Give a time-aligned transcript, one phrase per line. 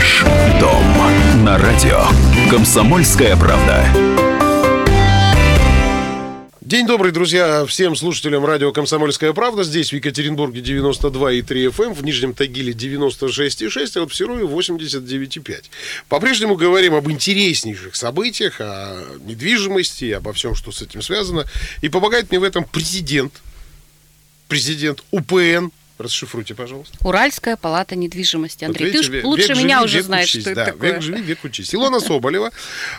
[0.00, 0.24] Ваш
[0.58, 2.06] дом на радио.
[2.48, 3.86] Комсомольская правда.
[6.62, 9.62] День добрый, друзья, всем слушателям радио «Комсомольская правда».
[9.62, 15.64] Здесь в Екатеринбурге 92,3 FM, эм, в Нижнем Тагиле 96,6, а вот в Серове 89,5.
[16.08, 21.44] По-прежнему говорим об интереснейших событиях, о недвижимости, обо всем, что с этим связано.
[21.82, 23.34] И помогает мне в этом президент,
[24.48, 25.68] президент УПН
[26.00, 26.96] Расшифруйте, пожалуйста.
[27.04, 28.64] Уральская палата недвижимости.
[28.64, 30.72] Андрей, вот видите, ты уж лучше век меня живи, уже знаешь, учись, что да, это
[30.72, 30.92] такое.
[30.92, 31.74] Век живи, век учись.
[31.74, 32.50] Илона Соболева,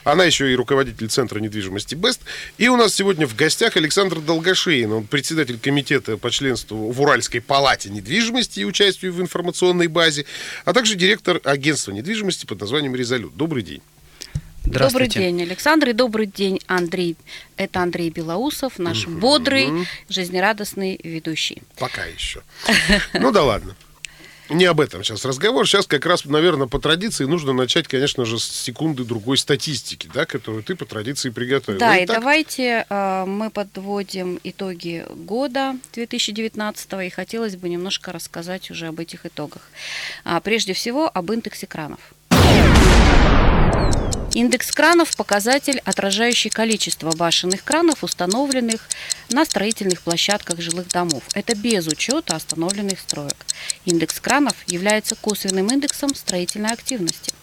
[0.04, 2.22] она еще и руководитель Центра недвижимости БЕСТ.
[2.60, 7.42] И у нас сегодня в гостях Александр Долгошеин, он председатель комитета по членству в Уральской
[7.42, 10.26] палате недвижимости и участию в информационной базе,
[10.66, 13.36] а также директор агентства недвижимости под названием «Резолют».
[13.36, 13.82] Добрый день.
[14.66, 17.16] Добрый день, Александр, и добрый день, Андрей.
[17.58, 19.18] Это Андрей Белоусов, наш угу.
[19.18, 21.64] бодрый, жизнерадостный ведущий.
[21.78, 22.42] Пока еще.
[23.14, 23.76] Ну да ладно.
[24.50, 25.66] Не об этом сейчас разговор.
[25.66, 30.26] Сейчас как раз, наверное, по традиции нужно начать, конечно же, с секунды другой статистики, да,
[30.26, 31.80] которую ты по традиции приготовил.
[31.80, 32.18] Да, Итак...
[32.18, 39.00] и давайте э, мы подводим итоги года 2019 и хотелось бы немножко рассказать уже об
[39.00, 39.62] этих итогах.
[40.26, 42.00] А, прежде всего, об индексе кранов.
[44.34, 48.88] Индекс кранов– показатель, отражающий количество башенных кранов, установленных
[49.30, 51.24] на строительных площадках жилых домов.
[51.34, 53.36] Это без учета остановленных строек.
[53.84, 57.34] Индекс кранов является косвенным индексом строительной активности.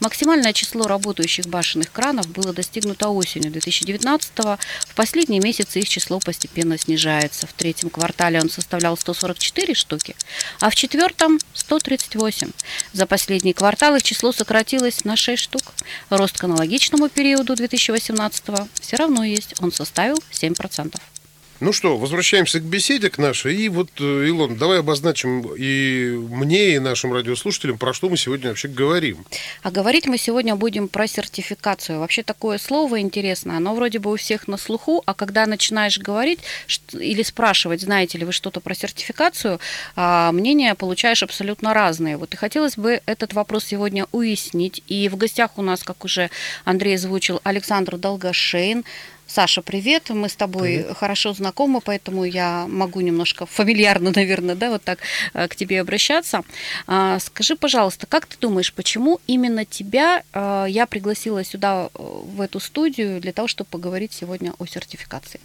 [0.00, 4.58] Максимальное число работающих башенных кранов было достигнуто осенью 2019 -го.
[4.88, 7.46] В последние месяцы их число постепенно снижается.
[7.46, 10.14] В третьем квартале он составлял 144 штуки,
[10.60, 12.50] а в четвертом– 138.
[12.92, 15.62] За последний квартал их число сократилось на 6 штук.
[16.10, 18.44] Рост к аналогичному периоду 2018
[18.80, 19.54] все равно есть.
[19.60, 20.94] Он составил 7%.
[21.58, 23.56] Ну что, возвращаемся к беседе к нашей.
[23.56, 28.50] И вот, э, Илон, давай обозначим и мне, и нашим радиослушателям, про что мы сегодня
[28.50, 29.24] вообще говорим.
[29.62, 32.00] А говорить мы сегодня будем про сертификацию.
[32.00, 36.40] Вообще такое слово интересное, оно вроде бы у всех на слуху, а когда начинаешь говорить
[36.92, 39.58] или спрашивать, знаете ли вы что-то про сертификацию,
[39.94, 42.18] а, мнения получаешь абсолютно разные.
[42.18, 44.82] Вот и хотелось бы этот вопрос сегодня уяснить.
[44.88, 46.28] И в гостях у нас, как уже
[46.66, 48.84] Андрей озвучил, Александр Долгошейн,
[49.26, 50.10] Саша, привет.
[50.10, 50.96] Мы с тобой привет.
[50.96, 55.00] хорошо знакомы, поэтому я могу немножко фамильярно, наверное, да, вот так
[55.34, 56.42] э, к тебе обращаться.
[56.86, 62.40] А, скажи, пожалуйста, как ты думаешь, почему именно тебя э, я пригласила сюда, э, в
[62.40, 65.40] эту студию, для того, чтобы поговорить сегодня о сертификации?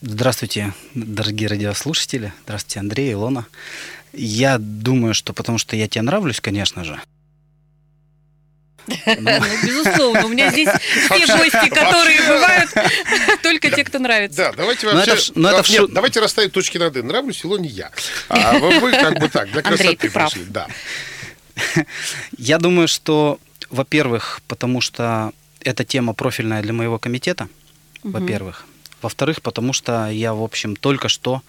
[0.00, 2.32] Здравствуйте, дорогие радиослушатели.
[2.44, 3.46] Здравствуйте, Андрей, Илона.
[4.14, 6.98] Я думаю, что потому что я тебе нравлюсь, конечно же.
[9.18, 10.68] Ну, безусловно, у меня здесь
[11.10, 12.70] все гости, которые бывают,
[13.42, 14.36] только те, кто нравится.
[14.36, 15.80] Да, давайте вообще...
[15.80, 17.02] Нет, давайте расставить точки над «и».
[17.02, 17.90] Нравлюсь Илоне я.
[18.28, 20.44] А вы как бы так, для красоты пришли.
[20.48, 20.66] Да.
[22.38, 23.38] Я думаю, что,
[23.70, 27.48] во-первых, потому что эта тема профильная для моего комитета,
[28.02, 28.66] во-первых.
[29.02, 31.42] Во-вторых, потому что я, в общем, только что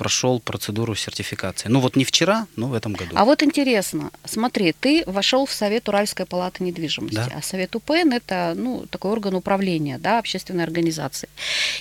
[0.00, 1.68] прошел процедуру сертификации.
[1.68, 3.10] Ну вот не вчера, но в этом году.
[3.14, 7.28] А вот интересно, смотри, ты вошел в Совет Уральской палаты недвижимости, да.
[7.36, 11.28] а Совет УПН это ну, такой орган управления да, общественной организации.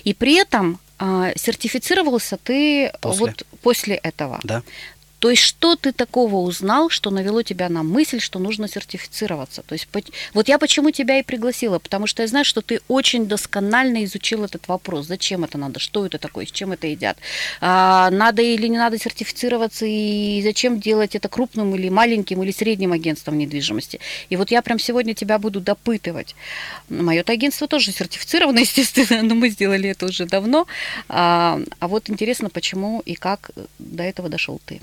[0.03, 3.25] И при этом а, сертифицировался ты после.
[3.25, 4.41] вот после этого.
[4.43, 4.63] Да.
[5.19, 9.63] То есть что ты такого узнал, что навело тебя на мысль, что нужно сертифицироваться?
[9.63, 9.87] То есть
[10.33, 14.45] вот я почему тебя и пригласила, потому что я знаю, что ты очень досконально изучил
[14.45, 15.07] этот вопрос.
[15.07, 15.79] Зачем это надо?
[15.79, 16.45] Что это такое?
[16.45, 17.17] С чем это едят?
[17.59, 19.85] А, надо или не надо сертифицироваться?
[19.85, 23.99] И зачем делать это крупным или маленьким или средним агентством недвижимости?
[24.29, 26.35] И вот я прям сегодня тебя буду допытывать.
[26.89, 30.65] Мое агентство тоже сертифицировано, естественно, но мы сделали это уже давно.
[31.09, 34.79] А, а вот интересно, почему и как до этого дошел ты?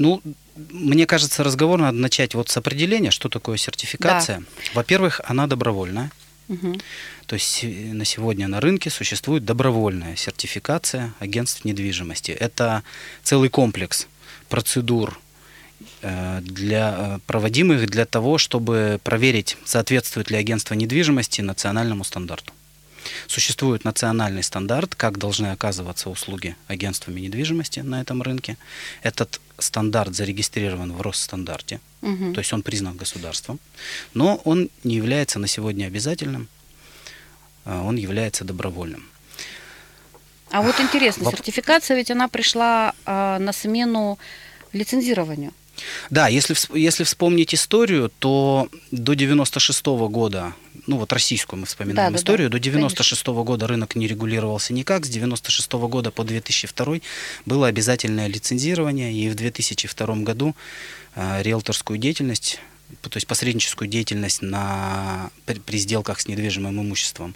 [0.00, 0.22] Ну,
[0.56, 4.38] мне кажется, разговор надо начать вот с определения, что такое сертификация.
[4.38, 4.44] Да.
[4.74, 6.10] Во-первых, она добровольная.
[6.48, 6.80] Угу.
[7.26, 12.32] То есть на сегодня на рынке существует добровольная сертификация агентств недвижимости.
[12.32, 12.82] Это
[13.22, 14.08] целый комплекс
[14.48, 15.20] процедур,
[16.02, 22.52] э, для, э, проводимых для того, чтобы проверить, соответствует ли агентство недвижимости национальному стандарту.
[23.26, 28.56] Существует национальный стандарт, как должны оказываться услуги агентствами недвижимости на этом рынке.
[29.02, 32.32] Этот стандарт зарегистрирован в Росстандарте, угу.
[32.32, 33.58] то есть он признан государством,
[34.14, 36.48] но он не является на сегодня обязательным,
[37.64, 39.06] а он является добровольным.
[40.50, 41.34] А вот интересно, Воп...
[41.34, 44.18] сертификация ведь она пришла э, на смену
[44.72, 45.52] лицензированию.
[46.10, 50.54] Да, если, если вспомнить историю, то до 96 года,
[50.86, 54.72] ну вот российскую мы вспоминаем Да, да, историю, да, до 96 года рынок не регулировался
[54.72, 56.98] никак, с 96 года по 2002
[57.46, 60.54] было обязательное лицензирование, и в 2002 году
[61.14, 62.60] э, риэлторскую деятельность,
[63.02, 67.34] то есть посредническую деятельность на, при, при сделках с недвижимым имуществом,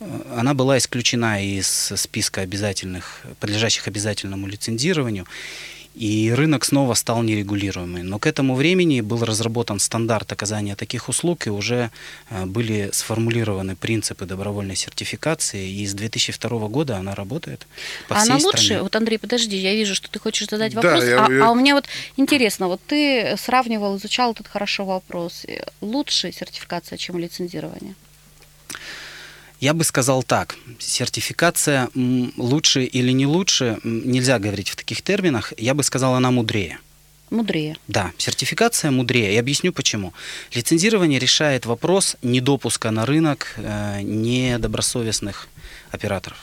[0.00, 0.04] э,
[0.36, 5.26] она была исключена из списка обязательных, подлежащих обязательному лицензированию,
[5.94, 8.02] и рынок снова стал нерегулируемый.
[8.02, 11.90] Но к этому времени был разработан стандарт оказания таких услуг, и уже
[12.30, 17.66] э, были сформулированы принципы добровольной сертификации, и с 2002 года она работает
[18.08, 18.82] по А всей она лучше, стране.
[18.82, 21.50] вот Андрей, подожди, я вижу, что ты хочешь задать Да, вопрос, я- а, я- а
[21.50, 25.44] у меня вот интересно, вот ты сравнивал, изучал этот хорошо вопрос,
[25.80, 27.94] лучше сертификация, чем лицензирование?
[29.60, 31.90] Я бы сказал так, сертификация
[32.38, 36.78] лучше или не лучше, нельзя говорить в таких терминах, я бы сказал, она мудрее.
[37.28, 37.76] Мудрее.
[37.86, 39.34] Да, сертификация мудрее.
[39.34, 40.12] И объясню почему.
[40.52, 45.48] Лицензирование решает вопрос недопуска на рынок э, недобросовестных
[45.92, 46.38] операторов.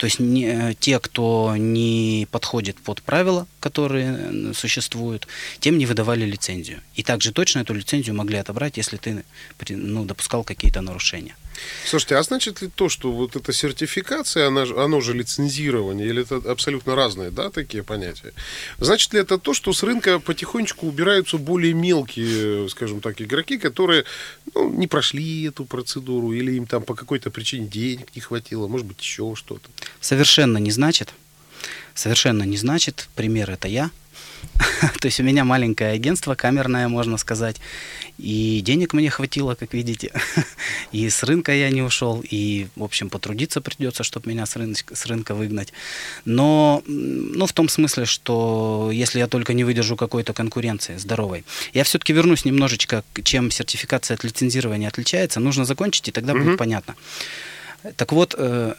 [0.00, 5.84] То есть не, э, те, кто не подходит под правила, которые э, существуют, тем не
[5.84, 6.80] выдавали лицензию.
[6.94, 9.24] И также точно эту лицензию могли отобрать, если ты
[9.68, 11.36] ну, допускал какие-то нарушения.
[11.84, 16.36] Слушайте, а значит ли то, что вот эта сертификация, она, оно же лицензирование, или это
[16.50, 18.32] абсолютно разные, да, такие понятия?
[18.78, 24.04] Значит ли это то, что с рынка потихонечку убираются более мелкие, скажем так, игроки, которые
[24.54, 28.86] ну, не прошли эту процедуру, или им там по какой-то причине денег не хватило, может
[28.86, 29.68] быть, еще что-то?
[30.00, 31.12] Совершенно не значит.
[31.94, 33.08] Совершенно не значит.
[33.14, 33.90] Пример это я.
[35.00, 37.56] То есть у меня маленькое агентство, камерное, можно сказать.
[38.18, 40.12] И денег мне хватило, как видите.
[40.92, 42.22] И с рынка я не ушел.
[42.30, 45.72] И, в общем, потрудиться придется, чтобы меня с рынка, с рынка выгнать.
[46.24, 51.44] Но, ну, в том смысле, что если я только не выдержу какой-то конкуренции здоровой.
[51.74, 55.40] Я все-таки вернусь немножечко, чем сертификация от лицензирования отличается.
[55.40, 56.44] Нужно закончить, и тогда Мгм.
[56.44, 56.94] будет понятно.
[57.96, 58.74] Так вот, э,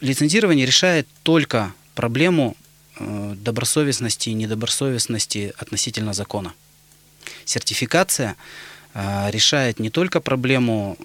[0.00, 2.56] лицензирование решает только проблему
[2.96, 6.54] э, добросовестности и недобросовестности относительно закона.
[7.44, 8.36] Сертификация
[8.94, 10.96] э, решает не только проблему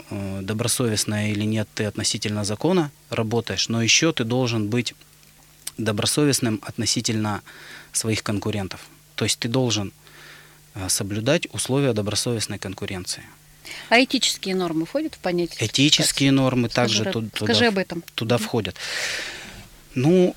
[0.41, 4.93] добросовестная или нет ты относительно закона работаешь, но еще ты должен быть
[5.77, 7.41] добросовестным относительно
[7.93, 8.81] своих конкурентов.
[9.15, 9.91] То есть ты должен
[10.87, 13.23] соблюдать условия добросовестной конкуренции.
[13.89, 15.67] А этические нормы входят в понятие?
[15.67, 18.03] Этические нормы Скажи, также Рад, ту- скажи туда, об этом.
[18.15, 18.75] туда входят.
[19.95, 20.33] Ну,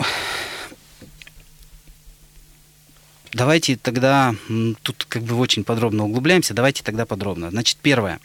[3.33, 4.35] давайте тогда,
[4.83, 7.51] тут как бы очень подробно углубляемся, давайте тогда подробно.
[7.51, 8.21] Значит, первое.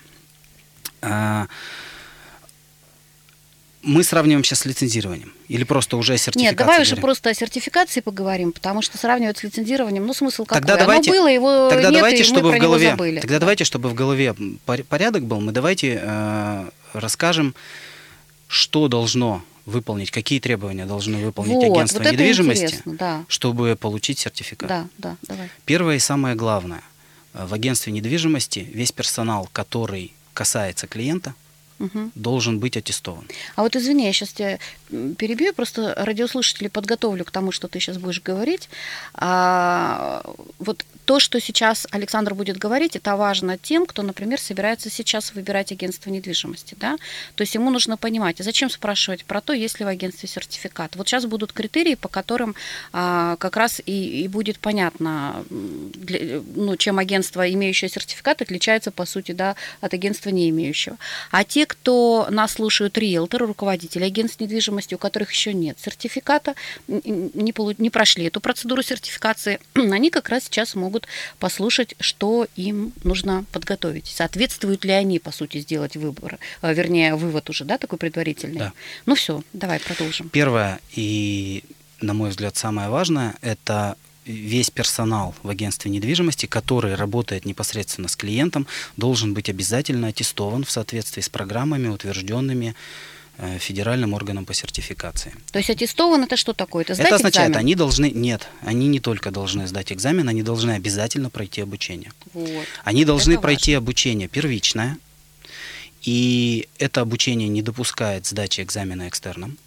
[3.83, 5.31] Мы сравниваем сейчас с лицензированием.
[5.47, 7.01] Или просто уже о сертификации Нет, давай уже говорим?
[7.03, 10.59] просто о сертификации поговорим, потому что сравнивать с лицензированием, ну смысл какой?
[10.61, 13.19] Тогда Оно давайте, было, его тогда нет, давайте, и чтобы мы в голове, забыли.
[13.19, 14.35] тогда давайте, чтобы в голове
[14.65, 17.55] пор- порядок был, мы давайте э, расскажем,
[18.47, 23.25] что должно выполнить, какие требования должны выполнить вот, агентство вот недвижимости, да.
[23.27, 24.67] чтобы получить сертификат.
[24.69, 25.49] Да, да, давай.
[25.65, 26.81] Первое и самое главное.
[27.33, 31.35] э, В агентстве недвижимости весь персонал, который касается клиента,
[31.79, 32.11] Мгм.
[32.15, 33.27] должен быть аттестован.
[33.55, 34.59] А вот извини, я сейчас тебя
[34.89, 38.69] перебью, просто радиослушателей подготовлю к тому, что ты сейчас будешь говорить.
[39.13, 40.23] А,
[40.59, 45.71] вот то, что сейчас Александр будет говорить, это важно тем, кто, например, собирается сейчас выбирать
[45.71, 46.75] агентство недвижимости.
[46.77, 46.97] Да?
[47.35, 50.97] То есть ему нужно понимать, а зачем спрашивать про то, есть ли в агентстве сертификат.
[50.97, 52.55] Вот сейчас будут критерии, по которым
[52.91, 59.05] а, как раз и, и будет понятно, для- ну, чем агентство, имеющее сертификат, отличается, по
[59.05, 60.97] сути, да, от агентства, не имеющего.
[61.31, 66.55] А те, кто нас слушают, риэлторы, руководители агентств недвижимости, у которых еще нет сертификата,
[66.89, 70.96] не, не прошли эту процедуру сертификации, они как раз сейчас могут
[71.39, 74.07] послушать, что им нужно подготовить.
[74.07, 78.59] Соответствуют ли они, по сути, сделать выбор, э, вернее, вывод уже, да, такой предварительный?
[78.59, 78.73] Да.
[79.05, 80.29] Ну все, давай продолжим.
[80.29, 81.63] Первое и,
[82.01, 88.15] на мой взгляд, самое важное– это весь персонал в агентстве недвижимости, который работает непосредственно с
[88.15, 92.75] клиентом, должен быть обязательно аттестован в соответствии с программами, утвержденными
[93.59, 95.33] федеральным органом по сертификации.
[95.51, 96.83] То есть аттестован это что такое?
[96.83, 97.65] Это, сдать Это означает, экзамен?
[97.65, 102.11] они должны, нет, они не только должны сдать экзамен, они должны обязательно пройти обучение.
[102.33, 102.65] Вот.
[102.83, 104.97] Они должны Это пройти обучение первичное,
[106.01, 109.57] и это обучение не допускает сдачи экзамена экстерном.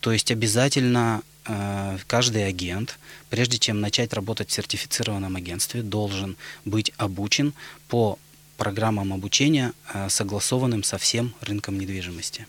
[0.00, 6.92] То есть обязательно э, каждый агент, прежде чем начать работать в сертифицированном агентстве, должен быть
[6.96, 7.52] обучен
[7.88, 8.18] по
[8.56, 12.46] программам обучения, э, согласованным со всем рынком недвижимости.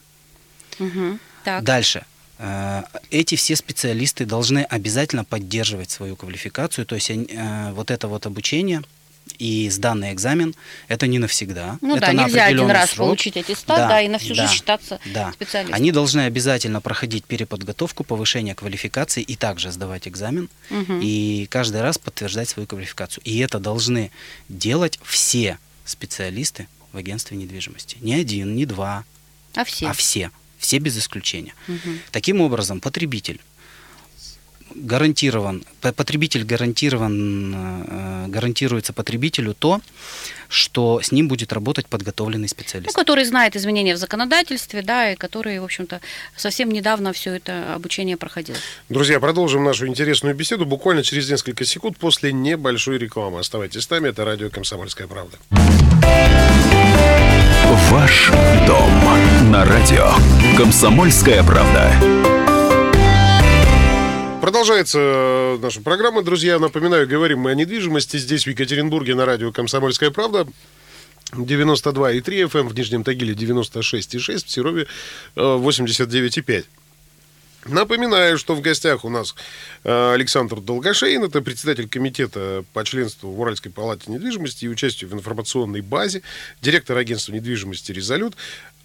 [1.44, 1.64] Так.
[1.64, 2.06] Дальше.
[2.38, 8.26] Э, эти все специалисты должны обязательно поддерживать свою квалификацию, то есть э, вот это вот
[8.26, 8.82] обучение
[9.38, 10.56] и сданный экзамен
[10.88, 11.78] это не навсегда.
[11.82, 13.08] Ну это да, на нельзя один раз срок.
[13.08, 15.32] получить аттестат, да, да, и на всю да, жизнь считаться да.
[15.34, 15.76] специалистом.
[15.76, 21.00] Они должны обязательно проходить переподготовку, повышение квалификации и также сдавать экзамен Угу.
[21.02, 23.24] и каждый раз подтверждать свою квалификацию.
[23.24, 24.12] И это должны
[24.50, 27.98] делать все специалисты в агентстве недвижимости.
[28.02, 29.04] Не один, не два,
[29.54, 29.88] А все.
[29.88, 30.32] а все.
[30.62, 31.54] Все без исключения.
[31.68, 32.00] Мгм.
[32.12, 33.40] Таким образом, потребитель
[34.74, 39.82] гарантирован, потребитель гарантирован, э, гарантируется потребителю то,
[40.48, 42.96] что с ним будет работать подготовленный Ну, специалист.
[42.96, 46.00] который знает изменения в законодательстве, да, и который, в общем-то,
[46.38, 48.56] совсем недавно все это обучение проходил.
[48.88, 53.40] Друзья, продолжим нашу интересную беседу буквально через несколько секунд после небольшой рекламы.
[53.40, 55.38] Оставайтесь с нами, это радио «Комсомольская правда».
[57.72, 58.30] Ваш
[58.68, 58.92] дом
[59.50, 60.10] на радио.
[60.58, 61.90] Комсомольская правда.
[64.42, 66.60] Продолжается э, наша программа, друзья.
[66.60, 70.48] Напоминаю, говорим мы о недвижимости здесь, в Екатеринбурге, на радио «Комсомольская правда».
[71.32, 74.88] 92,3 FM, эм, в Нижнем Тагиле 96,6, в Серове
[75.38, 76.66] э, 89,5.
[77.66, 79.36] Напоминаю, что в гостях у нас
[79.84, 85.14] э, Александр Долгошейн, это председатель комитета по членству в Уральской палате недвижимости и участию в
[85.14, 86.24] информационной базе,
[86.62, 88.36] директор агентства недвижимости «Резолют».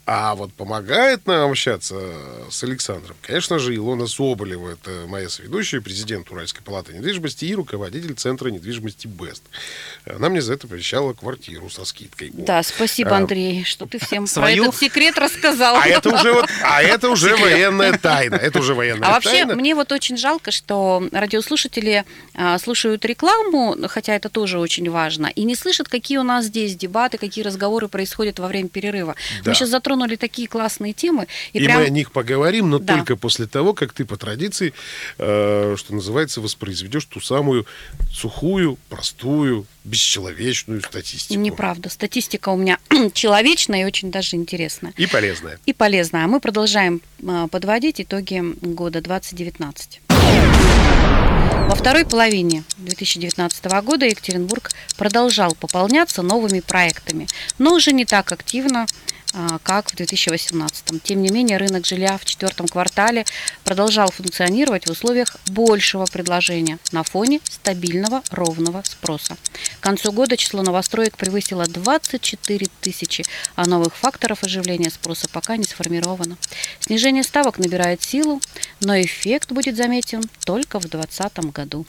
[0.08, 2.00] А вот помогает нам общаться
[2.48, 4.70] с Александром, конечно же, Илона Соболева.
[4.70, 9.42] Это моя соведущая, президент Уральской палаты недвижимости и руководитель Центра недвижимости «Бест».
[10.08, 12.30] Она мне за это пообещала квартиру со скидкой.
[12.32, 14.62] Да, спасибо, А, Андрей, что ты всем Свою?
[14.62, 15.74] про этот секрет рассказал.
[15.74, 18.36] А это уже вот, а это уже военная тайна.
[18.36, 19.56] Это уже военная А вообще, тайна.
[19.56, 25.42] мне вот очень жалко, что радиослушатели а, слушают рекламу, хотя это тоже очень важно, и
[25.42, 29.16] не слышат, какие у нас здесь дебаты, какие разговоры происходят во время перерыва.
[29.42, 29.50] Да.
[29.50, 31.26] Мы сейчас затронули такие классные темы.
[31.52, 31.80] И, И, прям...
[31.80, 32.96] мы о них поговорим, но Да.
[32.96, 34.74] только после того, как ты по традиции,
[35.18, 37.66] э, что называется, воспроизведешь ту самую
[38.12, 41.40] сухую, простую, бесчеловечную статистику.
[41.40, 41.88] Неправда.
[41.88, 42.78] Статистика у меня
[43.12, 44.92] человечная и очень даже интересная.
[44.96, 45.58] И полезная.
[45.66, 46.24] И полезная.
[46.24, 50.00] А мы продолжаем а, подводить итоги года 2019.
[51.68, 57.26] Во второй половине 2019 года Екатеринбург продолжал пополняться новыми проектами,
[57.58, 58.86] но уже не так активно,
[59.62, 61.02] как в 2018.
[61.02, 63.24] Тем не менее, рынок жилья в четвертом квартале
[63.64, 69.36] продолжал функционировать в условиях большего предложения на фоне стабильного ровного спроса.
[69.78, 73.24] К концу года число новостроек превысило 24 тысячи,
[73.54, 76.36] а новых факторов оживления спроса пока не сформировано.
[76.80, 78.40] Снижение ставок набирает силу,
[78.80, 81.86] но эффект будет заметен только в 2020 году.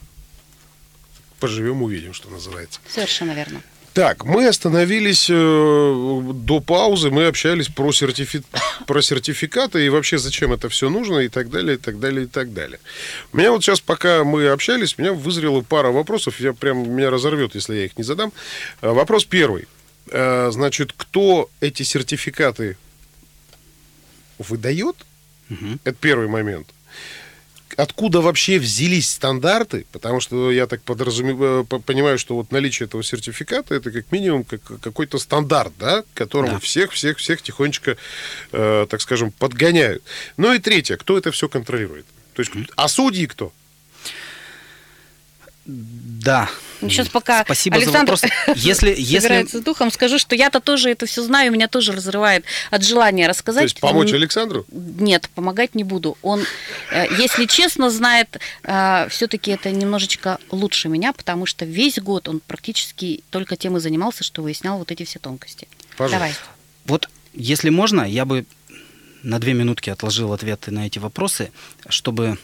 [1.39, 2.79] Поживем, увидим, что называется.
[2.89, 3.61] Совершенно верно.
[3.97, 8.43] Так, мы остановились э, до паузы, мы общались про, сертифи...
[8.85, 12.27] про сертификаты и вообще зачем это все нужно и так далее, и так далее, и
[12.27, 12.79] так далее.
[13.33, 17.09] У меня вот сейчас, пока мы общались, у меня вызрела пара вопросов, я прям меня
[17.09, 18.33] разорвет, если я их не задам.
[18.83, 19.67] Э, Вопрос первый.
[20.11, 22.77] Э, Значит, кто эти сертификаты
[24.37, 24.95] выдает?
[25.49, 25.79] Мгм.
[25.83, 26.67] Это первый момент.
[27.75, 29.85] Откуда вообще взялись стандарты?
[29.91, 34.43] Потому что я так подразумеваю, по- понимаю, что вот наличие этого сертификата это как минимум
[34.43, 36.59] как, какой-то стандарт, да, к которому Да.
[36.59, 37.97] всех, всех, всех тихонечко,
[38.51, 40.01] э, так скажем, подгоняют.
[40.37, 42.05] Ну и третье, кто это все контролирует?
[42.33, 43.51] То есть, а судьи кто?
[45.67, 46.49] Да.
[46.79, 48.55] Ну, Сейчас пока Спасибо Александр за вопрос.
[48.63, 52.45] Если, если, собирается с духом, скажу, что я-то тоже это все знаю, меня тоже разрывает
[52.69, 53.63] от желания То рассказать.
[53.63, 54.65] есть помочь Александру?
[54.71, 56.17] Нет, помогать не буду.
[56.21, 56.43] Он,
[56.91, 58.39] э, если честно, знает
[59.09, 64.23] все-таки это немножечко лучше меня, потому что весь год он практически только тем и занимался,
[64.23, 65.67] что выяснял вот эти все тонкости.
[65.97, 66.17] Пожалуйста.
[66.17, 66.35] Давай.
[66.85, 68.45] Вот, если можно, я бы
[69.23, 71.51] на две минутки отложил ответы на эти вопросы,
[71.89, 72.37] чтобы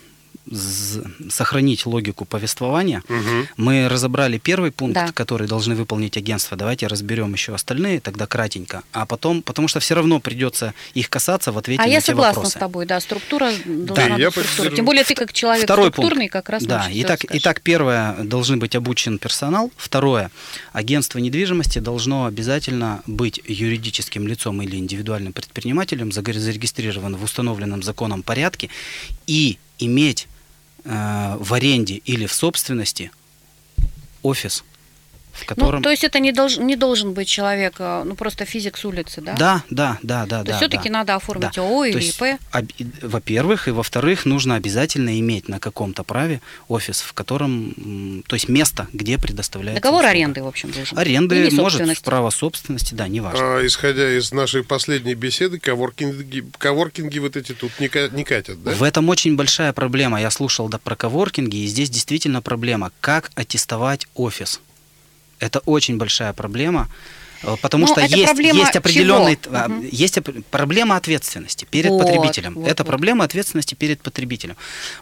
[1.30, 3.04] сохранить логику повествования.
[3.08, 3.48] Мгм.
[3.58, 5.12] Мы разобрали первый пункт, Да.
[5.14, 6.58] который должны выполнить агентства.
[6.58, 8.84] Давайте разберем еще остальные, тогда кратенько.
[8.92, 12.36] А потом, потому что все равно придется их касаться в ответе А на я согласна
[12.42, 12.58] вопросы.
[12.58, 14.44] с тобой, да, структура должна я быть структура.
[14.44, 14.76] поддерживаю.
[14.76, 16.34] Тем более ты как человек Второй структурный, пункт.
[16.34, 19.72] как раз Да, итак, итак, первое, должен быть обучен персонал.
[19.78, 20.30] Второе,
[20.74, 28.70] агентство недвижимости должно обязательно быть юридическим лицом или индивидуальным предпринимателем, зарегистрирован в установленном законом порядке
[29.28, 30.28] и иметь
[30.84, 33.12] в аренде или в собственности
[34.22, 34.64] офис
[35.34, 35.76] в котором...
[35.78, 38.86] Ну, то есть это не, долж, не должен быть человек, э, ну просто физик с
[38.86, 39.34] улицы, да?
[39.34, 40.40] Да, да, да, да.
[40.44, 41.00] То да, все-таки да.
[41.00, 41.62] надо оформить Да.
[41.62, 42.40] ООО То или есть, ИП.
[42.52, 42.72] об-
[43.02, 48.88] во-первых, и во-вторых, нужно обязательно иметь на каком-то праве офис, в котором, то есть место,
[48.94, 50.12] где предоставляется Договор услуга.
[50.12, 50.98] аренды, в общем, должен.
[50.98, 53.58] Аренды, Или может, право собственности, да, неважно.
[53.58, 58.64] А, исходя из нашей последней беседы, коворкинги, коворкинги вот эти тут не, ка- не катят,
[58.64, 58.72] да?
[58.72, 60.22] В этом очень большая проблема.
[60.22, 62.92] Я слушал да, про коворкинги, и здесь действительно проблема.
[63.02, 64.62] Как аттестовать офис?
[65.44, 66.88] Это очень большая проблема.
[67.44, 69.56] Э, Потому Ну, что это есть, есть определенный, чего?
[69.56, 70.18] а, есть
[70.52, 72.54] проблема ответственности перед Вот, потребителем.
[72.56, 72.88] вот, это вот.
[72.90, 74.56] проблема ответственности перед потребителем.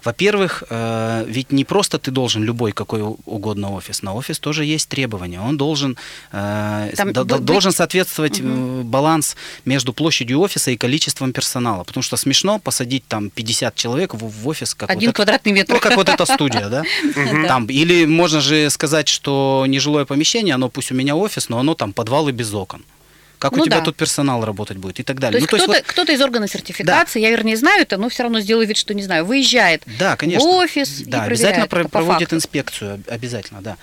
[0.04, 4.02] Во-первых, э, ведь не просто ты должен любой какой угодно офис.
[4.02, 5.40] На офис тоже есть требования.
[5.40, 5.96] Он должен,
[6.32, 11.84] э, Там до- должен соответствовать э, баланс между площадью офиса и количеством персонала.
[11.84, 15.52] Потому что смешно посадить там 50 человек в, в офис, как Один вот это- квадратный
[15.52, 15.74] метр.
[15.74, 16.82] ну, как вот эта студия, да?
[17.48, 21.74] Там, или можно же сказать, что нежилое помещение, оно пусть у меня офис, но оно
[21.74, 21.92] там
[22.32, 22.84] подвалы без окон.
[23.38, 23.84] Как Ну у тебя да.
[23.84, 25.40] тут персонал работать будет и так То далее.
[25.40, 28.08] есть ну, то есть кто-то, вот- кто-то из органа сертификации, я вернее знаю это, но
[28.08, 30.48] все равно сделаю вид, что не знаю, выезжает да, конечно.
[30.48, 32.36] в офис и Да, обязательно проверяет про- проводит факту.
[32.36, 33.76] инспекцию, об- обязательно, да.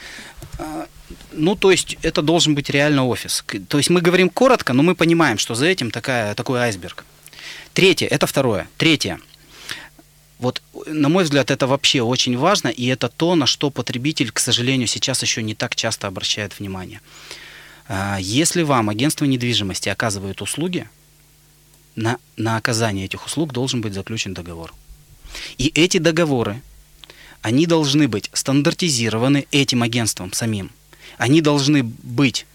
[0.60, 0.86] А,
[1.34, 3.44] Ну, то есть это должен быть реально офис.
[3.68, 7.04] То есть мы говорим коротко, но мы понимаем, что за этим такая, такой айсберг.
[7.74, 8.68] Третье, это второе.
[8.78, 9.20] Третье.
[10.40, 14.40] Вот, на мой взгляд, это вообще очень важно, и это то, на что потребитель, к
[14.40, 17.02] сожалению, сейчас еще не так часто обращает внимание.
[17.90, 20.88] А, Если вам агентство недвижимости оказывает услуги,
[21.96, 24.74] на, на оказание этих услуг должен быть заключен договор.
[25.58, 26.62] И эти договоры,
[27.42, 30.72] они должны быть стандартизированы этим агентством самим.
[31.18, 32.46] Они должны быть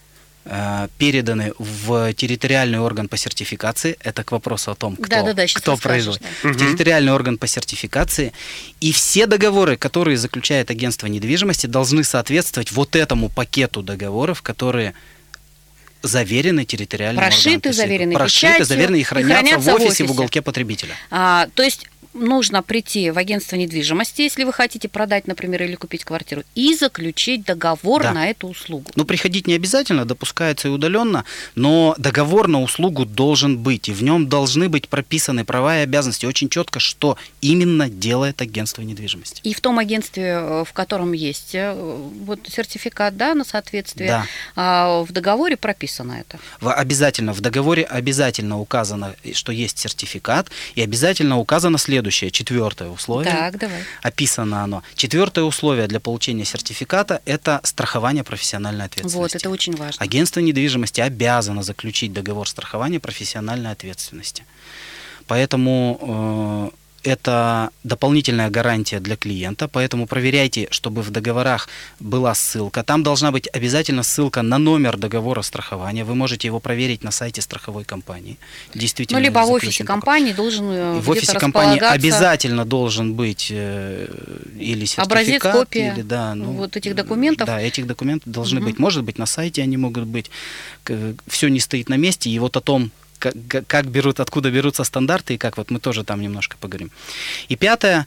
[0.45, 3.97] э, переданы в территориальный орган по сертификации.
[4.01, 6.23] Это к вопросу о том, кто, Да-да-да, щас кто расскажешь, производит.
[6.43, 6.49] да.
[6.53, 8.33] В территориальный орган по сертификации.
[8.81, 14.95] И все договоры, которые заключает агентство недвижимости, должны соответствовать вот этому пакету договоров, которые
[16.05, 17.75] заверены территориальным Прошиты, органом.
[17.75, 20.05] заверены Прошиты, печатью заверены и и хранятся, хранятся в в офисе в офисе.
[20.13, 20.95] уголке потребителя.
[21.11, 26.05] А, то есть нужно прийти в агентство недвижимости, если вы хотите продать, например, или купить
[26.05, 28.13] квартиру, и заключить договор Да.
[28.13, 28.91] на эту услугу.
[28.95, 34.03] Ну, приходить не обязательно, допускается и удаленно, но договор на услугу должен быть, и в
[34.03, 39.41] нем должны быть прописаны права и обязанности очень четко, что именно делает агентство недвижимости.
[39.43, 44.27] И в том агентстве, э, в котором есть э, вот сертификат да, на соответствие, Да.
[44.57, 46.39] а, в договоре прописано это.
[46.61, 53.33] В- обязательно, в договоре обязательно указано, что есть сертификат, и обязательно указано следующее, четвертое условие.
[53.33, 53.83] Так, давай.
[54.03, 54.83] Описано оно.
[54.95, 59.35] Четвертое условие для получения сертификата– это страхование профессиональной ответственности.
[59.35, 60.03] Вот, это очень важно.
[60.03, 64.45] Агентство недвижимости обязано заключить договор страхования профессиональной ответственности.
[65.27, 71.69] Поэтому э, это дополнительная гарантия для клиента, поэтому проверяйте, чтобы в договорах
[72.01, 72.83] была ссылка.
[72.83, 76.05] Там должна быть обязательно ссылка на номер договора страхования.
[76.05, 78.37] Вы можете его проверить на сайте страховой компании.
[78.75, 79.87] Действительно, Ну, либо в офисе такой.
[79.87, 84.07] компании должен э, В офисе компании обязательно должен быть э,
[84.59, 87.47] или сертификат, Образец, копия или, да, ну, вот этих документов.
[87.47, 88.71] Да, этих документов должны Мгм.
[88.71, 88.79] быть.
[88.79, 90.31] Может быть, на сайте они могут быть.
[91.29, 92.31] Все не стоит на месте.
[92.31, 93.35] И вот о том, как,
[93.67, 96.91] как- берут, откуда берутся стандарты и как, вот мы тоже там немножко поговорим.
[97.49, 98.07] И пятое,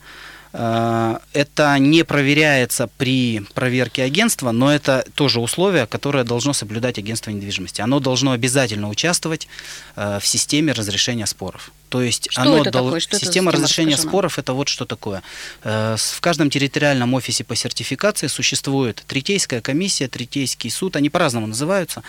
[0.53, 7.31] э, это не проверяется при проверке агентства, но это тоже условие, которое должно соблюдать агентство
[7.31, 7.81] недвижимости.
[7.81, 9.47] Оно должно обязательно участвовать
[9.95, 11.71] э, в системе разрешения споров.
[11.89, 12.99] То есть Что оно это дол- такое?
[12.99, 13.51] Что это система система?
[13.51, 14.11] разрешения Расскажи нам.
[14.11, 15.21] споров это вот что такое.
[15.63, 22.03] Э, В каждом территориальном офисе по сертификации существует третейская комиссия, третейский суд, они по-разному называются,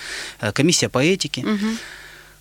[0.53, 1.79] комиссия по этике, Мгм.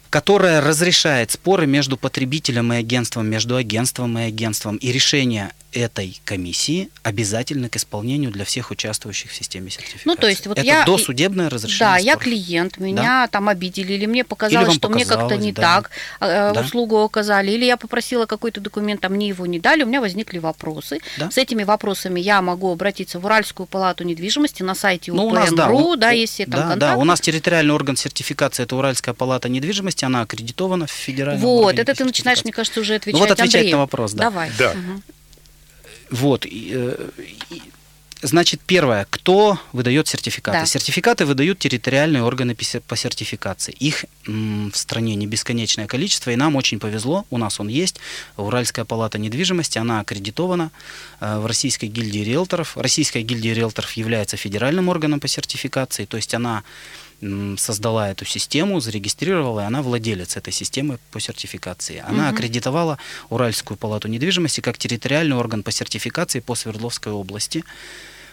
[0.10, 4.78] Которая разрешает споры между потребителем и агентством, между агентством и агентством.
[4.78, 10.02] И решение этой комиссии обязательно к исполнению для всех участвующих в системе сертификации.
[10.06, 12.24] Ну, то есть вот это я- досудебное разрешение Да, я споров.
[12.24, 15.62] клиент, меня там обидели, или мне Или показалось, вам что мне как-то показалось, не да.
[15.62, 15.92] так
[16.22, 16.62] э, Да.
[16.62, 20.40] услугу оказали, или я попросила какой-то документ, а мне его не дали, у меня возникли
[20.40, 21.00] вопросы.
[21.18, 21.30] Да.
[21.30, 25.52] С этими вопросами я могу обратиться в Уральскую палату недвижимости на сайте Ну, у нас,
[25.52, 26.80] да, у- да, все там да, контакты.
[26.80, 31.78] да, у нас территориальный орган сертификации это Уральская палата недвижимости, она аккредитована в федеральном Вот,
[31.80, 33.72] это ты начинаешь, мне кажется, уже отвечать Ну вот отвечать Андрею.
[33.76, 34.24] на вопрос, да.
[34.26, 34.52] Давай.
[34.58, 34.74] Да.
[34.74, 35.04] Мгм.
[36.12, 36.46] Вот.
[36.46, 37.10] и, э,
[37.50, 37.62] и,
[38.24, 40.58] Значит, первое, кто выдает сертификаты?
[40.62, 40.66] Да.
[40.66, 43.74] Сертификаты выдают территориальные органы по се- по сертификации.
[43.74, 48.00] Их м, в стране не бесконечное количество, и нам очень повезло, у нас он есть,
[48.36, 50.72] Уральская палата недвижимости, она аккредитована
[51.22, 52.76] э, в Российской гильдии риэлторов.
[52.76, 56.64] Российская гильдия риэлторов является федеральным органом по сертификации, то есть она
[57.58, 62.04] создала эту систему, зарегистрировала, и она владелец этой системы по сертификации.
[62.08, 62.36] Она Мгм.
[62.36, 62.98] аккредитовала
[63.30, 67.64] Уральскую палату недвижимости как территориальный орган по сертификации по Свердловской области.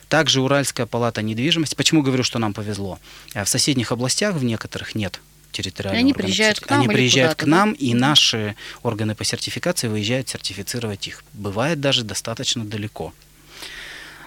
[0.08, 1.74] Также Уральская палата недвижимости.
[1.74, 2.98] Почему говорю, что нам повезло?
[3.32, 5.20] Э, В соседних областях в некоторых нет
[5.50, 7.56] территориального Они органа приезжают к нам Они приезжают к куда-то, да?
[7.56, 11.24] нам, и наши органы по сертификации выезжают сертифицировать их.
[11.32, 13.14] Бывает даже достаточно далеко.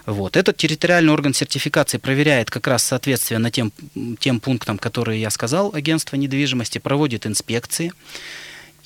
[0.08, 0.38] Вот.
[0.38, 3.74] Этот территориальный орган сертификации проверяет как раз соответствие на тем,
[4.20, 7.92] тем пунктам, которые я сказал, агентство недвижимости, проводит инспекции.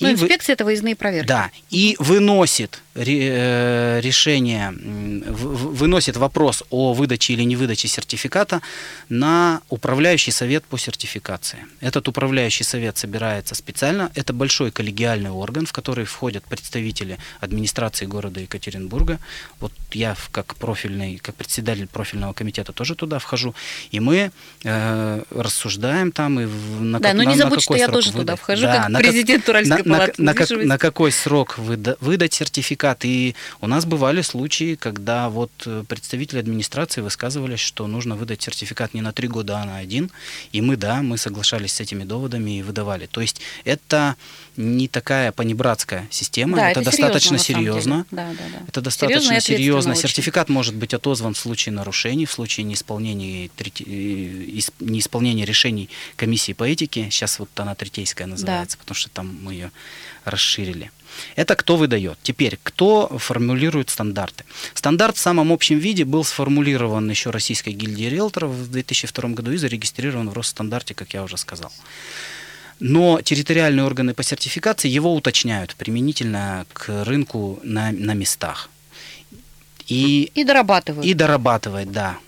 [0.02, 1.26] Ну, и вы- инспекция это выездные проверки.
[1.28, 8.60] да, и выносит э, решение, выносит вопрос о выдаче или невыдаче сертификата
[9.08, 11.58] на управляющий совет по сертификации.
[11.80, 14.10] Этот управляющий совет собирается специально.
[14.14, 19.18] Это большой коллегиальный орган, в который входят представители администрации города Екатеринбурга.
[19.60, 23.54] Вот я как профильный, как председатель профильного комитета тоже туда вхожу.
[23.90, 24.30] И мы
[24.64, 26.46] э, рассуждаем там и
[26.80, 28.40] на, Да, как- но на- не на забудь, какой что я тоже туда выдать.
[28.40, 31.96] вхожу, Да, как на как- президент Уральской на- на на, как- на какой срок выда-
[32.00, 33.04] выдать сертификат.
[33.04, 38.94] И у нас бывали случаи, когда вот э, представители администрации высказывались, что нужно выдать сертификат
[38.94, 40.10] не на три года, а на один.
[40.52, 43.06] И мы, да, мы соглашались с этими доводами и выдавали.
[43.06, 44.16] То есть это
[44.56, 48.06] не такая понебратская система, Да, это, это достаточно серьезно, серьезно.
[48.10, 48.64] Да, да, да.
[48.68, 49.78] Это достаточно Серьезно серьезно.
[49.78, 50.08] ответственно очень.
[50.08, 56.52] Сертификат может быть отозван в случае нарушений, в случае неисполнения, э, ис- неисполнения решений комиссии
[56.52, 57.08] по этике.
[57.10, 59.72] Сейчас вот она третейская называется, потому что там мы ее
[60.24, 60.90] расширили.
[61.36, 62.18] Это кто выдает.
[62.22, 64.44] Теперь, кто формулирует стандарты?
[64.74, 69.56] Стандарт в самом общем виде был сформулирован еще Российской гильдией риэлторов в 2002 году и
[69.56, 71.72] зарегистрирован в Росстандарте, как я уже сказал.
[72.80, 78.70] Но территориальные органы по сертификации его уточняют применительно к рынку на, на местах.
[79.86, 81.06] И, И дорабатывают.
[81.06, 82.18] и дорабатывать, да.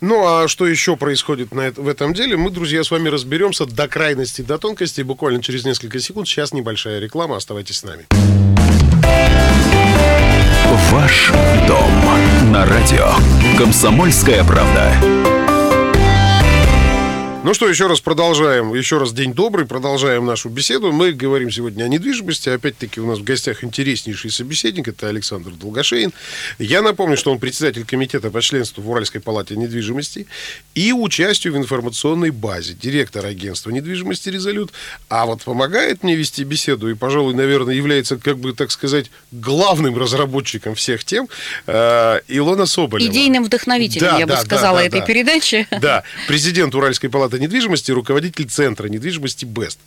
[0.00, 3.66] Ну, а что еще происходит на это- в этом деле, мы, друзья, с вами разберемся
[3.66, 6.28] до крайности, до тонкости, буквально через несколько секунд.
[6.28, 8.06] Сейчас небольшая реклама, оставайтесь с нами.
[10.90, 11.32] Ваш
[11.66, 13.12] дом на радио.
[13.56, 14.94] Комсомольская правда.
[17.48, 20.92] Ну что, еще раз продолжаем, еще раз день добрый, продолжаем нашу беседу.
[20.92, 22.50] Мы говорим сегодня о недвижимости.
[22.50, 26.12] Опять-таки у нас в гостях интереснейший собеседник, это Александр Долгошеин.
[26.58, 30.26] Я напомню, что он председатель комитета по членству в Уральской палате недвижимости
[30.74, 34.70] и участию в информационной базе, директор агентства недвижимости «Резолют».
[35.08, 39.96] А вот помогает мне вести беседу и, пожалуй, наверное, является, как бы, так сказать, главным
[39.96, 41.30] разработчиком всех тем
[41.66, 43.10] э, Илона Соболева.
[43.10, 45.06] Идейным вдохновителем, Да, я бы да, да, сказала, да, этой да.
[45.06, 45.66] передачи.
[45.80, 49.78] Да, президент Уральской палаты недвижимости, руководитель Центра недвижимости БЕСТ.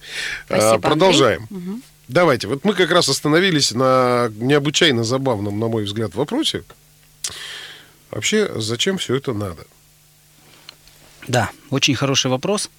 [0.46, 1.48] Спасибо, А, Продолжаем.
[2.08, 6.64] Давайте, вот мы как раз остановились на необычайно забавном, на мой взгляд, вопросе.
[8.10, 9.66] Вообще, зачем все это надо?
[11.28, 12.70] Да, очень хороший вопрос,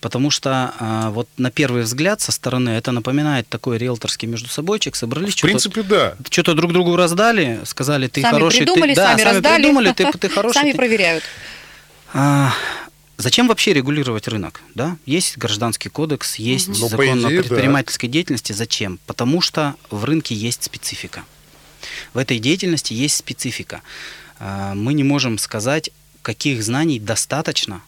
[0.00, 4.94] потому что а, вот на первый взгляд со стороны это напоминает такой риэлторский между собойчик,
[4.94, 6.14] собрались, В принципе, да.
[6.30, 9.62] что-то друг другу раздали, сказали, ты сами хороший, придумали, ты, да, сами раздали.
[9.62, 10.54] придумали, ты, ты хороший.
[10.54, 11.24] Сами ты- проверяют.
[12.14, 12.54] А,
[13.22, 14.60] зачем вообще регулировать рынок?
[14.74, 14.96] Да?
[15.06, 17.48] Есть гражданский кодекс, есть Ну, закон идее, о да.
[17.48, 18.52] предпринимательской деятельности.
[18.52, 18.98] Зачем?
[19.06, 21.24] Потому что в рынке есть специфика.
[22.14, 23.80] В этой деятельности есть специфика.
[24.38, 25.90] А, Мы не можем сказать,
[26.22, 27.80] каких знаний достаточно.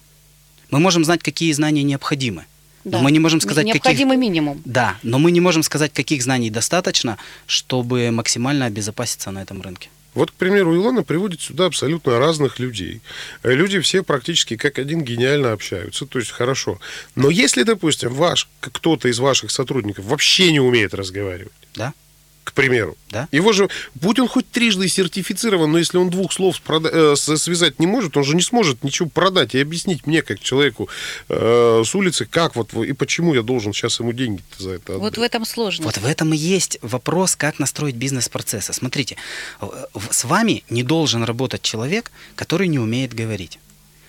[0.70, 2.44] Мы можем знать, какие знания необходимы.
[2.84, 2.98] Но Да.
[2.98, 3.74] мы не можем сказать, каких...
[3.84, 4.60] Необходимый минимум.
[4.64, 7.16] Да, но мы не можем сказать, каких знаний достаточно,
[7.46, 9.88] чтобы максимально обезопаситься на этом рынке.
[10.14, 13.00] Вот, к примеру, Илона приводит сюда абсолютно разных людей.
[13.42, 16.78] Э, Люди все практически как один гениально общаются, то есть хорошо.
[17.14, 21.92] Но если, допустим, ваш, кто-то из ваших сотрудников вообще не умеет разговаривать, Да?
[22.44, 23.26] К примеру, Да?
[23.32, 27.78] его же, будь он хоть трижды сертифицирован, но если он двух слов спрода- э, связать
[27.80, 30.88] не может, он же не сможет ничего продать и объяснить мне, как человеку
[31.28, 35.00] э, с улицы, как вот и почему я должен сейчас ему деньги за это отдать.
[35.00, 35.84] Вот в этом сложность.
[35.84, 38.72] Вот в этом и есть вопрос, как настроить бизнес-процессы.
[38.72, 39.16] Смотрите,
[40.10, 43.58] с вами не должен работать человек, который не умеет говорить.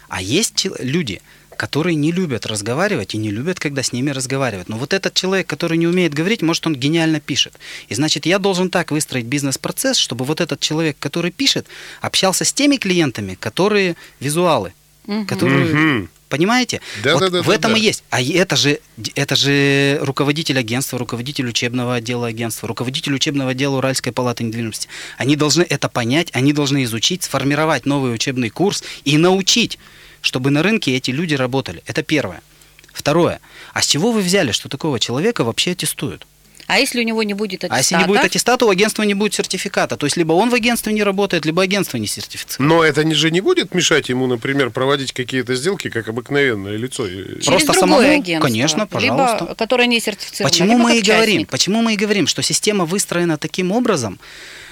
[0.08, 1.22] А есть люди,
[1.58, 4.70] которые не любят разговаривать и не любят, когда с ними разговаривают.
[4.70, 7.54] Но вот этот человек, который не умеет говорить, может, он гениально пишет.
[7.90, 11.68] И значит, я должен так выстроить бизнес-процесс, чтобы вот этот человек, который пишет,
[12.02, 14.74] общался с теми клиентами, которые визуалы,
[15.08, 15.26] Мгм.
[15.26, 15.66] которые...
[15.66, 16.10] Мгм.
[16.28, 16.82] Понимаете?
[17.04, 17.78] Да, вот да, да, в да, этом да.
[17.78, 18.04] и есть.
[18.10, 18.80] А это же,
[19.14, 24.90] это же руководитель агентства, руководитель учебного отдела агентства, руководитель учебного отдела Уральской палаты недвижимости.
[25.18, 29.78] Они должны это понять, они должны изучить, сформировать новый учебный курс и научить,
[30.26, 31.84] чтобы на рынке эти люди работали.
[31.86, 32.42] Это первое.
[32.92, 33.40] Второе.
[33.74, 36.26] А с чего вы взяли, что такого человека вообще аттестуют?
[36.66, 37.76] А если у него не будет аттестата?
[37.76, 39.98] А если не будет аттестата, у агентства не будет сертификата.
[39.98, 42.60] То есть либо он в агентстве не работает, либо агентство не сертифицирует.
[42.60, 47.08] Но это не же не будет мешать ему, например, проводить какие-то сделки, как обыкновенное лицо.
[47.08, 48.02] Через Просто другое самому?
[48.02, 49.38] агентство, Конечно, пожалуйста.
[49.42, 51.46] Либо, которое не сертифицировано, Почему либо мы и говорим?
[51.46, 54.20] Почему мы и говорим, что система выстроена таким образом,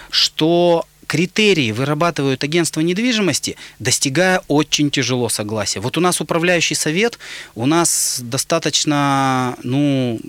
[0.10, 5.80] что критерии вырабатывают агентства недвижимости, достигая очень тяжело согласия.
[5.80, 7.20] Вот у нас управляющий совет,
[7.54, 10.20] у нас достаточно, ну,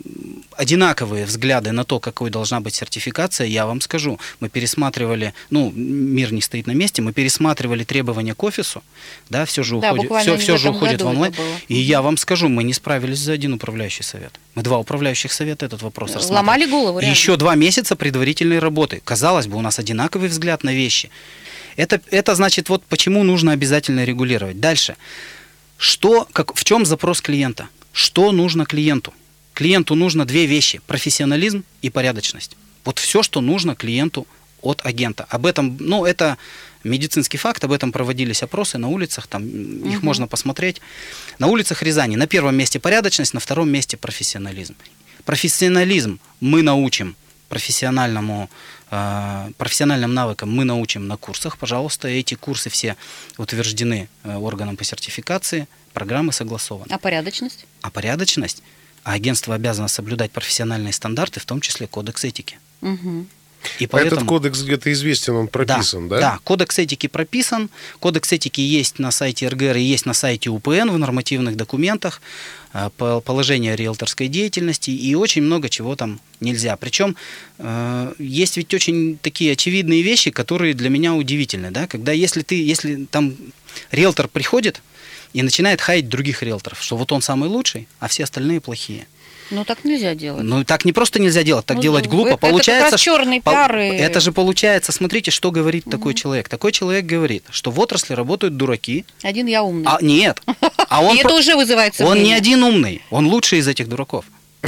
[0.59, 4.21] одинаковые взгляды на то, какой должна быть сертификация, я вам скажу.
[4.41, 8.85] Мы пересматривали, ну, мир не стоит на месте, мы пересматривали требования к офису,
[9.31, 11.33] да, все же Да, уходит, все, все же уходит в онлайн.
[11.69, 14.39] И я вам скажу, мы не справились за один управляющий совет.
[14.55, 16.37] Мы два управляющих совета этот вопрос рассматривали.
[16.37, 17.15] Ломали голову, реально.
[17.15, 19.01] еще два месяца предварительной работы.
[19.05, 21.11] Казалось бы, у нас одинаковый взгляд на вещи.
[21.77, 24.61] Это, это значит, вот почему нужно обязательно регулировать.
[24.61, 24.97] Дальше.
[25.77, 27.69] Что, как, в чем запрос клиента?
[27.93, 29.13] Что нужно клиенту?
[29.55, 30.81] Клиенту нужно две вещи.
[30.87, 32.57] Профессионализм и порядочность.
[32.85, 34.27] Вот все, что нужно клиенту
[34.63, 35.27] от агента.
[35.29, 36.39] Об этом, ну, это
[36.85, 40.81] медицинский факт, об этом проводились опросы на улицах, там м, их можно посмотреть.
[41.39, 44.75] На улицах Рязани на первом месте порядочность, на втором месте профессионализм.
[45.25, 47.17] Профессионализм мы научим
[47.49, 48.49] профессиональному,
[48.91, 52.09] э, профессиональным навыкам мы научим на курсах, пожалуйста.
[52.09, 52.97] Эти курсы все
[53.39, 56.93] утверждены э, органом по сертификации, программы согласованы.
[56.93, 57.67] А порядочность?
[57.83, 58.63] А порядочность,
[59.05, 62.59] а агентство обязано соблюдать профессиональные стандарты, в том числе кодекс этики.
[62.81, 63.29] Мгм.
[63.79, 66.21] И А Этот кодекс где-то известен, он прописан, да?
[66.21, 67.71] Да, кодекс этики прописан.
[68.01, 72.21] Кодекс этики есть на сайте РГР и есть на сайте УПН в нормативных документах,
[72.73, 76.77] э, по- положение риэлторской деятельности и очень много чего там нельзя.
[76.77, 77.17] Причем
[77.59, 81.71] э, есть ведь очень такие очевидные вещи, которые для меня удивительны.
[81.71, 81.87] Да?
[81.87, 83.35] Когда если ты, если там
[83.91, 84.83] риэлтор приходит
[85.33, 89.07] и начинает хаять других риэлторов, что вот он самый лучший, а все остальные плохие.
[89.51, 90.43] Ну, так нельзя делать.
[90.43, 92.29] Ну, так не просто нельзя делать, так Ну, делать это- глупо.
[92.31, 96.49] это получается, чёрный пол- пиар и- Это же получается, смотрите, что говорит такой человек.
[96.49, 99.05] Такой человек говорит, что в отрасли работают дураки.
[99.23, 99.87] Один я умный.
[99.87, 100.41] А нет.
[100.89, 104.25] А он, И это уже вызывает он не один умный, он лучший из этих дураков.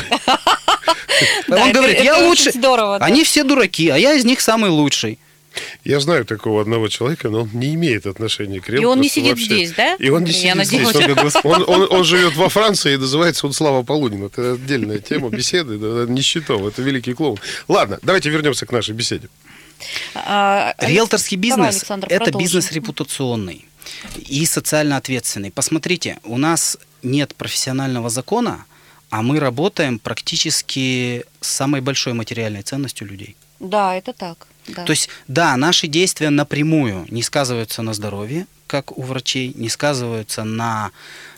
[1.49, 2.53] Он это- говорит, это я лучше.
[3.01, 5.19] Они все дураки, а я из них самый лучший.
[5.85, 9.31] Я знаю такого одного человека, но он не имеет отношения к И он не сидит
[9.31, 9.45] вообще.
[9.47, 9.95] здесь, да?
[9.99, 10.83] И он не Я сидит здесь.
[10.93, 11.35] надеюсь.
[11.45, 14.25] Он, он- он- он живет во Франции и называется он Слава Полунин.
[14.25, 17.39] Это отдельная тема беседы, да, не счетов, это великий клоун.
[17.69, 19.29] Ладно, давайте вернемся к нашей беседе.
[20.15, 22.39] А, Риэлторский бизнес это продолжим.
[22.41, 23.65] бизнес репутационный
[24.17, 25.51] и социально ответственный.
[25.51, 28.65] Посмотрите, у нас нет профессионального закона,
[29.11, 33.37] а мы работаем практически с самой большой материальной ценностью людей.
[33.61, 34.47] Да, это так.
[34.69, 34.85] Да.
[34.85, 40.45] То есть, да, наши действия напрямую не сказываются на здоровье, как у врачей, не сказываются
[40.45, 40.91] на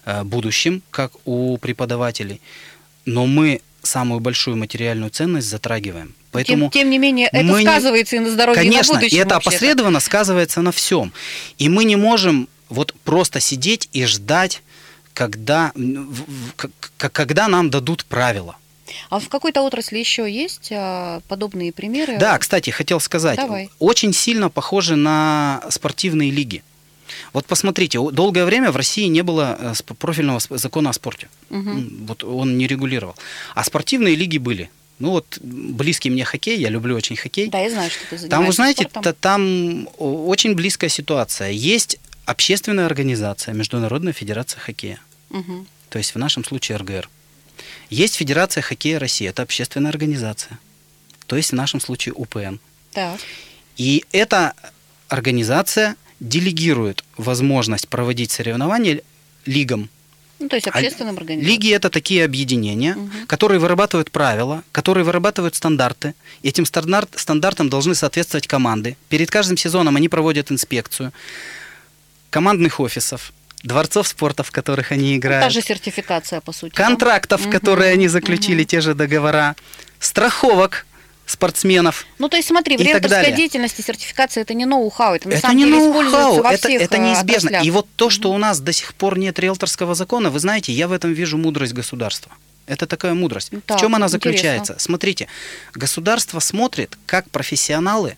[0.04, 2.40] э, будущем, как у преподавателей,
[3.04, 6.14] но мы самую большую материальную ценность затрагиваем.
[6.32, 9.00] Поэтому тем, тем не менее, это мы не- сказывается и на здоровье, и Конечно, на
[9.00, 9.16] будущем.
[9.16, 11.12] и это опосредованно сказывается на всем.
[11.58, 14.62] И мы не можем вот просто сидеть и ждать,
[15.14, 15.72] когда,
[16.96, 18.56] когда нам дадут правила.
[19.10, 22.18] А в какой-то отрасли еще есть а, подобные примеры?
[22.18, 23.70] Да, кстати, хотел сказать, Давай.
[23.78, 26.62] очень сильно похожи на спортивные лиги.
[27.32, 31.28] Вот посмотрите, долгое время в России не было э, профильного закона о спорте.
[31.50, 33.14] М, Вот он не регулировал.
[33.54, 34.68] А спортивные лиги были.
[34.98, 37.48] Ну вот близкий мне хоккей, я люблю очень хоккей.
[37.48, 39.02] Да, я знаю, что ты занимаешься Там, вы знаете, спортом.
[39.02, 41.50] та- там очень близкая ситуация.
[41.50, 44.98] Есть общественная организация, Международная федерация хоккея.
[45.30, 45.66] Мгм.
[45.88, 47.08] То есть в нашем случае РГР.
[47.90, 50.58] Есть Федерация хоккея России, это общественная организация.
[51.26, 52.56] То есть в нашем случае УПН.
[52.92, 53.18] Так.
[53.76, 54.54] И эта
[55.08, 59.02] организация делегирует возможность проводить соревнования
[59.46, 59.88] лигам.
[60.40, 61.50] Ну, то есть А общественным организациям.
[61.50, 63.26] Лиги это такие объединения, Мгм.
[63.26, 66.14] которые вырабатывают правила, которые вырабатывают стандарты.
[66.42, 68.96] Этим стандарт, стандартам должны соответствовать команды.
[69.08, 71.12] Перед каждым сезоном они проводят инспекцию
[72.30, 76.74] командных офисов, дворцов спорта, в которых они Ну, играют, Та же сертификация, по сути.
[76.74, 76.84] да?
[76.86, 78.66] контрактов, Мгм, которые они заключили, мгм.
[78.66, 79.56] те же договора,
[79.98, 80.86] страховок
[81.26, 82.06] спортсменов.
[82.18, 85.56] Ну, то есть смотри, в риэлторской деятельности сертификация это не ноу-хау, это на это самом
[85.58, 87.48] не деле используется во это, всех это э, неизбежно.
[87.48, 87.64] отраслях.
[87.64, 90.88] И вот то, что у нас до сих пор нет риэлторского закона, вы знаете, я
[90.88, 92.32] в этом вижу мудрость государства.
[92.66, 93.50] Это такая мудрость.
[93.66, 94.30] Так, в чем она интересно.
[94.30, 94.76] заключается?
[94.78, 95.26] Смотрите,
[95.74, 98.16] государство смотрит, как профессионалы,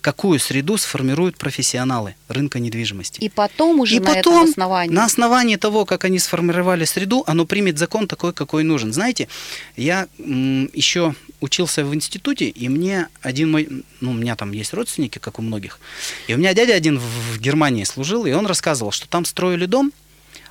[0.00, 3.20] какую среду сформируют профессионалы рынка недвижимости.
[3.20, 4.94] И потом уже И на потом, этом основании.
[4.94, 8.92] на основании того, как они сформировали среду, оно примет закон такой, какой нужен.
[8.92, 9.28] Знаете,
[9.76, 13.68] я еще учился в институте, и мне один мой,
[14.00, 15.80] ну, у меня там есть родственники, как у многих,
[16.28, 19.66] и у меня дядя один в, в Германии служил, и он рассказывал, что там строили
[19.66, 19.92] дом,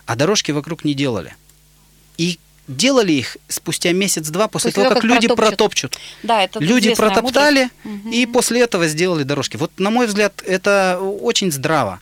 [0.05, 1.35] а дорожки вокруг не делали.
[2.17, 5.57] И делали их спустя месяц-два после, После того, того, как, как люди протопчут.
[5.91, 5.99] протопчут.
[6.23, 8.15] Да, это Люди протоптали, мудрость.
[8.15, 9.57] И после этого сделали дорожки.
[9.57, 11.99] Вот, на мой взгляд, это очень здраво.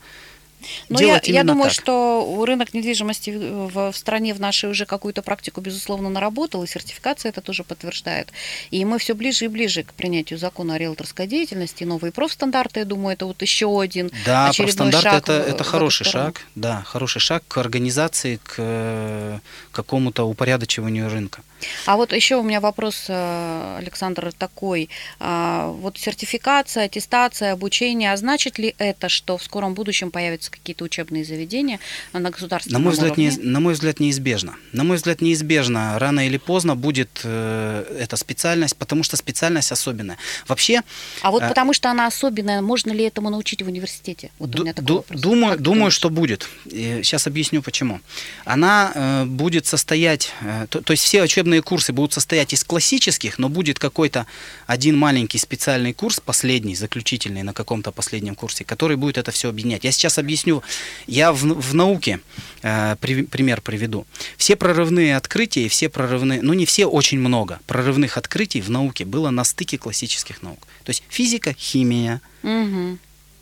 [0.89, 1.73] Но делать я, я думаю, так.
[1.73, 7.29] что рынок недвижимости в, в стране в нашей уже какую-то практику, безусловно, наработал, и сертификация
[7.29, 8.29] это тоже подтверждает.
[8.71, 12.85] И мы все ближе и ближе к принятию закона о риэлторской деятельности, новые профстандарты, я
[12.85, 16.41] думаю, это вот еще один Да, очередной шаг это, в- в это эту хороший шаг,
[16.55, 19.39] да, хороший шаг к организации, к э,
[19.71, 21.41] какому-то упорядочиванию рынка.
[21.85, 24.89] А вот еще у меня вопрос, э, Александр, такой.
[25.19, 30.83] А, Вот сертификация, аттестация, обучение, а значит ли это, что в скором будущем появятся какие-то
[30.85, 31.79] учебные заведения
[32.13, 33.27] на На государственном мой, взгляд, уровне?
[33.29, 34.55] неиз- на мой взгляд, неизбежно.
[34.73, 35.97] На мой взгляд, неизбежно.
[35.99, 40.17] Рано или поздно будет э, эта специальность, потому что специальность особенная.
[40.47, 40.81] Вообще,
[41.21, 44.29] А вот А- потому что она особенная, можно ли этому научить в университете?
[44.39, 45.21] Вот у Ду- меня такой ду- вопрос.
[45.21, 46.47] Думаю, Как думаю, что будет.
[46.69, 47.99] Сейчас объясню почему.
[48.45, 53.39] Она э, будет состоять, э, то, то есть все учебные курсы будут состоять из классических,
[53.39, 54.25] но будет какой-то
[54.67, 59.83] один маленький специальный курс, последний, заключительный на каком-то последнем курсе, который будет это все объединять.
[59.83, 60.61] Я сейчас объясню.
[61.07, 62.19] Я в, в науке
[62.61, 64.05] э, при- пример приведу.
[64.37, 69.05] Все прорывные открытия и все прорывные, ну не все, очень много прорывных открытий в науке
[69.05, 70.59] было на стыке классических наук.
[70.83, 72.99] То есть физика, химия, Мгм.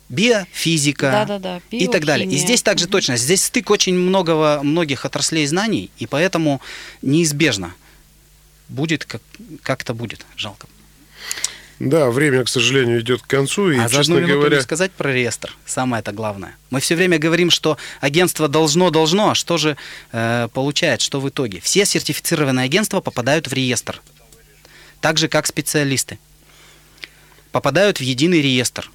[0.08, 2.24] биофизика Да-да-да, и так далее.
[2.26, 2.44] И биохимия.
[2.46, 3.16] здесь также точно.
[3.16, 6.60] Здесь стык очень многого, многих отраслей знаний, и поэтому
[7.02, 7.74] неизбежно
[8.68, 9.22] будет, как,
[9.62, 10.26] как-то будет.
[10.36, 10.66] Жалко.
[11.78, 13.70] Да, время, к сожалению, идет к концу.
[13.70, 15.54] И, а за одну минуту говоря, сказать про реестр.
[15.66, 16.56] Самое это главное.
[16.70, 19.76] Мы все время говорим, что агентство должно, должно, а что же
[20.12, 21.60] э, получает, что в итоге?
[21.60, 24.00] Все сертифицированные агентства попадают в реестр.
[25.02, 26.18] Так же, как специалисты.
[27.52, 28.90] Попадают в единый реестр,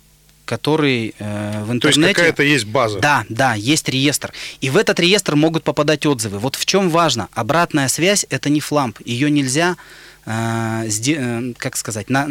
[0.52, 2.14] который э, в то есть интернете...
[2.14, 3.00] какая-то есть база.
[3.00, 4.34] Да, да, есть реестр.
[4.60, 6.40] И в этот реестр могут попадать отзывы.
[6.40, 7.30] Вот в чем важно.
[7.32, 9.00] Обратная связь это не фламп.
[9.06, 9.78] Ее нельзя,
[10.26, 12.28] э, сде- э, как сказать, на-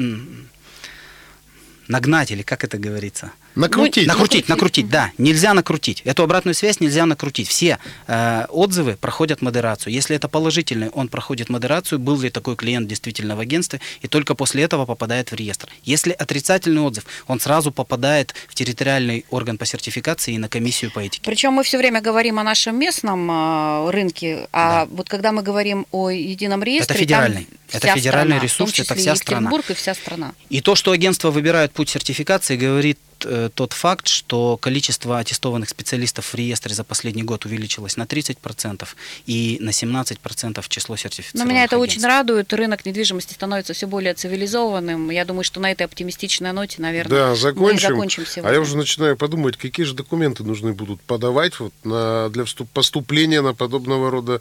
[1.89, 3.33] нагнать или как это говорится.
[3.55, 4.07] Накрутить.
[4.07, 5.11] Накрутить, накрутить, да.
[5.19, 6.03] Нельзя накрутить.
[6.05, 7.49] Эту обратную связь нельзя накрутить.
[7.49, 9.93] Все э, отзывы проходят модерацию.
[9.93, 14.35] Если это положительный, он проходит модерацию, был ли такой клиент действительно в агентстве, и только
[14.35, 15.69] после этого попадает в реестр.
[15.83, 21.01] Если отрицательный отзыв, он сразу попадает в территориальный орган по сертификации и на комиссию по
[21.01, 21.23] этике.
[21.25, 25.87] Причем мы все время говорим о нашем местном а, рынке, а вот когда мы говорим
[25.91, 27.49] о едином реестре, там федеральный.
[27.69, 29.51] Это вся федеральный страна, в том ресурс, это числе вся страна.
[29.51, 30.33] И вся страна.
[30.49, 36.27] И то, что агентства выбирают путь сертификации, говорит э, тот факт, что количество аттестованных специалистов
[36.27, 38.87] в реестре за последний год увеличилось на 30%
[39.27, 42.09] и на 17% число Но сертифицированных меня это очень агентств.
[42.09, 42.53] радует.
[42.53, 45.11] Рынок недвижимости становится все более цивилизованным.
[45.11, 47.89] Я думаю, что на этой оптимистичной ноте, наверное, Да, мы и закончим.
[47.89, 48.53] закончим а сегодня.
[48.55, 53.41] я уже начинаю подумать, какие же документы нужны будут подавать вот на, для вступ- поступления
[53.41, 54.41] на подобного рода,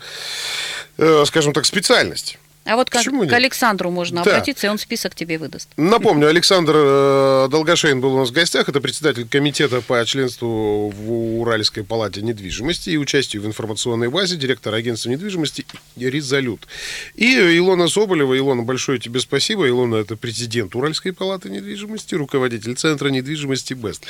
[0.98, 2.38] э, скажем так, специальность.
[2.70, 4.32] А вот как Почему к Александру можно Да.
[4.32, 5.70] обратиться, и он список тебе выдаст.
[5.76, 8.70] Напомню, Александр э, Долгошейн был у нас в гостях.
[8.70, 14.74] Это председатель комитета по членству в Уральской палате недвижимости и участию в информационной базе, директор
[14.74, 15.66] агентства недвижимости
[15.98, 16.68] «Резолют».
[17.16, 18.38] И Илона Соболева.
[18.38, 19.68] Илона, большое тебе спасибо.
[19.68, 24.04] Илона– это президент Уральской палаты недвижимости, руководитель Центра недвижимости «Бест».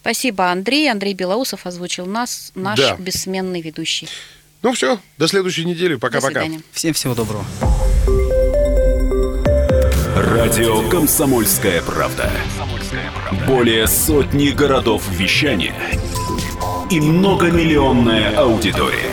[0.00, 0.90] Спасибо, Андрей.
[0.90, 2.96] Андрей Белоусов озвучил нас, наш Да.
[2.98, 4.08] бессменный ведущий.
[4.64, 5.92] Ну все, до следующей недели.
[5.92, 6.40] До Пока-пока.
[6.40, 6.62] свидания.
[6.72, 7.44] Всем всего доброго.
[10.16, 12.30] Радио «Комсомольская правда».
[13.46, 15.74] Более сотни городов вещания
[16.90, 19.12] и многомиллионная аудитория.